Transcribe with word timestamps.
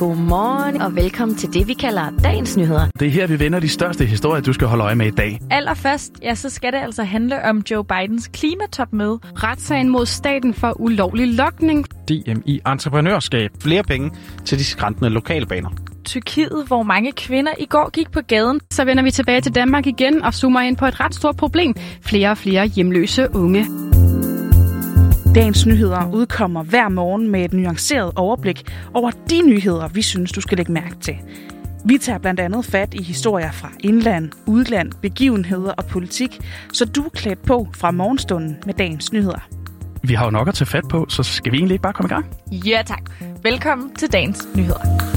nyhederne, 0.00 0.84
og 0.84 0.96
velkommen 0.96 1.36
til 1.36 1.54
det, 1.54 1.68
vi 1.68 1.74
kalder 1.74 2.10
dagens 2.22 2.56
nyheder. 2.56 2.86
Det 3.00 3.08
er 3.08 3.12
her, 3.12 3.26
vi 3.26 3.38
vender 3.38 3.60
de 3.60 3.68
største 3.68 4.04
historier, 4.04 4.42
du 4.42 4.52
skal 4.52 4.66
holde 4.66 4.84
øje 4.84 4.94
med 4.94 5.06
i 5.06 5.10
dag. 5.10 5.40
Allerførst, 5.50 6.12
ja, 6.22 6.34
så 6.34 6.50
skal 6.50 6.72
det 6.72 6.78
altså 6.78 7.02
handle 7.04 7.44
om 7.44 7.62
Joe 7.70 7.84
Bidens 7.84 8.28
klimatopmøde. 8.28 9.18
Retssagen 9.22 9.88
mod 9.88 10.06
staten 10.06 10.54
for 10.54 10.80
ulovlig 10.80 11.34
lokning. 11.34 11.86
DMI 12.08 12.60
Entreprenørskab. 12.66 13.50
Flere 13.62 13.82
penge 13.82 14.10
til 14.44 14.58
de 14.58 14.64
skræntende 14.64 15.10
lokalbaner. 15.10 15.70
Tyrkiet, 16.04 16.64
hvor 16.66 16.82
mange 16.82 17.12
kvinder 17.12 17.52
i 17.58 17.66
går 17.66 17.90
gik 17.90 18.10
på 18.10 18.20
gaden. 18.20 18.60
Så 18.70 18.84
vender 18.84 19.02
vi 19.02 19.10
tilbage 19.10 19.40
til 19.40 19.54
Danmark 19.54 19.86
igen 19.86 20.22
og 20.22 20.34
zoomer 20.34 20.60
ind 20.60 20.76
på 20.76 20.86
et 20.86 21.00
ret 21.00 21.14
stort 21.14 21.36
problem. 21.36 21.74
Flere 22.02 22.30
og 22.30 22.38
flere 22.38 22.66
hjemløse 22.66 23.28
unge. 23.34 23.66
Dagens 25.34 25.66
nyheder 25.66 26.10
udkommer 26.12 26.62
hver 26.62 26.88
morgen 26.88 27.28
med 27.30 27.44
et 27.44 27.52
nuanceret 27.52 28.12
overblik 28.16 28.72
over 28.92 29.10
de 29.10 29.42
nyheder, 29.42 29.88
vi 29.88 30.02
synes, 30.02 30.32
du 30.32 30.40
skal 30.40 30.56
lægge 30.56 30.72
mærke 30.72 30.96
til. 31.00 31.16
Vi 31.84 31.98
tager 31.98 32.18
blandt 32.18 32.40
andet 32.40 32.64
fat 32.64 32.94
i 32.94 33.02
historier 33.02 33.52
fra 33.52 33.72
indland, 33.80 34.30
udland, 34.46 34.92
begivenheder 35.02 35.72
og 35.72 35.84
politik, 35.86 36.40
så 36.72 36.84
du 36.84 37.02
er 37.04 37.08
klædt 37.08 37.42
på 37.42 37.68
fra 37.74 37.90
morgenstunden 37.90 38.56
med 38.66 38.74
dagens 38.74 39.12
nyheder. 39.12 39.48
Vi 40.02 40.14
har 40.14 40.24
jo 40.24 40.30
nok 40.30 40.48
at 40.48 40.54
tage 40.54 40.66
fat 40.66 40.84
på, 40.90 41.06
så 41.08 41.22
skal 41.22 41.52
vi 41.52 41.56
egentlig 41.56 41.74
ikke 41.74 41.82
bare 41.82 41.92
komme 41.92 42.08
i 42.08 42.14
gang? 42.14 42.26
Ja 42.52 42.82
tak. 42.86 43.02
Velkommen 43.42 43.94
til 43.94 44.12
dagens 44.12 44.48
nyheder. 44.56 45.13